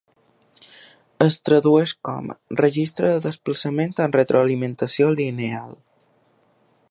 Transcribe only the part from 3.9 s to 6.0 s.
amb retroalimentació lineal.